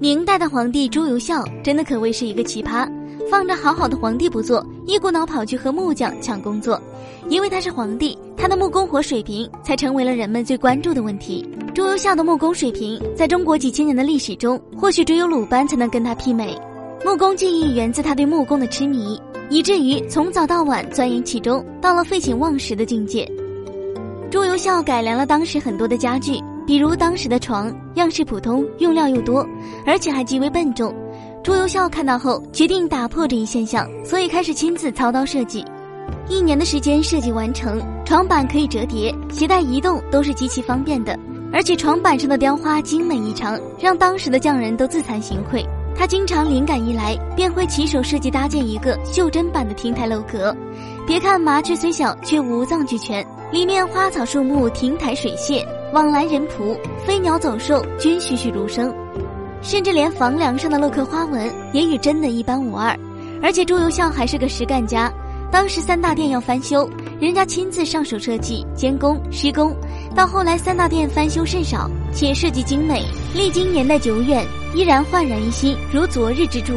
[0.00, 2.88] 明代的皇帝朱由校真的可谓是一个奇葩，
[3.28, 6.80] 放着好好的皇帝不做，一股脑跑去和木匠抢工作。
[7.28, 11.44] 因为他是皇帝，他的木工活水平才成为了人们最关注的问题。
[11.74, 16.56] 朱由校的木工水平，在中国几千年的历史中，或许只有鲁班才能跟他媲美。
[17.04, 19.20] 木工技艺源自他对木工的痴迷，
[19.50, 23.28] 以至于从早到晚钻研其中，到了废寝忘食的境界。
[24.30, 26.40] 朱由校改良了当时很多的家具。
[26.68, 29.42] 比如当时的床样式普通，用料又多，
[29.86, 30.94] 而且还极为笨重。
[31.42, 35.64] 朱由校看到后，决定打破这一现象，所以开始亲自操刀设计。
[36.28, 41.18] 一年的时间设计完成，床板可以折叠，携带移动都是极其方便的。
[41.54, 45.64] 而且床板上的雕花精美异常，让当时的匠人都自惭形秽。
[45.96, 50.54] 他经常灵感一来，便会起手设计搭建一个袖珍版的亭台楼阁。
[51.06, 55.64] 别看麻雀虽小，却五脏俱全，里面花草树木、亭台水榭。
[55.92, 58.94] 往来人仆、飞鸟走兽均栩栩如生，
[59.62, 62.94] 甚至连房梁上的镂刻花纹也与真的一般无二。
[63.42, 65.10] 而且朱由校还是个实干家，
[65.50, 66.88] 当时三大殿要翻修，
[67.20, 69.74] 人家亲自上手设计、监工、施工。
[70.14, 73.02] 到后来三大殿翻修甚少，且设计精美，
[73.34, 76.74] 历经年代久远，依然焕然一新，如昨日之柱。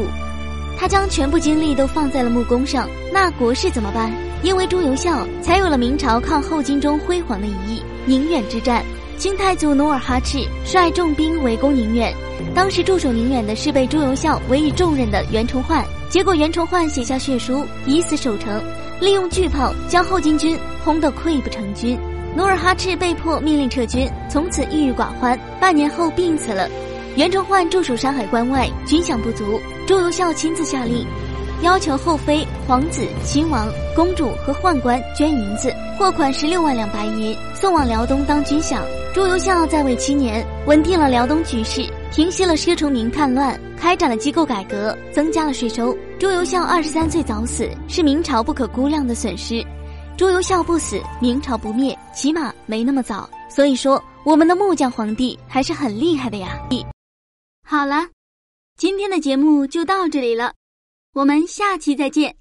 [0.78, 4.10] 他将全部精力都放在了木工上，那国事怎么办？
[4.42, 8.82] 因为朱由校，才有了明朝抗后金中辉煌的一役——宁远之战。
[9.22, 12.12] 清太祖努尔哈赤率重兵围攻宁远，
[12.56, 15.84] 当时驻守宁远的是被朱由校委以重任的袁崇焕。
[16.08, 18.60] 结果袁崇焕写下血书，以死守城，
[19.00, 21.96] 利用巨炮将后金军轰得溃不成军。
[22.36, 25.38] 努尔哈赤被迫命令撤军，从此郁郁寡欢。
[25.60, 26.68] 半年后病死了。
[27.14, 31.06] 袁崇焕驻守山海关外，军饷不足，朱由校亲自下令。
[31.62, 38.78] 要求后妃、皇子、亲王、公主和宦官捐银子，货款十六万两白银，送往辽东当军饷。
[39.14, 45.94] 朱由校在位七年，稳定了辽东局势，平息了奢崇明叛乱，开展了机构改革，增加了税收。
[46.18, 49.62] 朱由校二十三岁早死，是明朝不可估量的损失。
[50.16, 53.28] 朱由校不死，明朝不灭，起码没那么早。
[53.50, 56.58] 所以说，我们的木匠皇帝还是很厉害的呀。
[57.68, 58.08] 好了，
[58.78, 60.54] 今天的节目就到这里了。
[61.12, 62.34] 我们下期再见。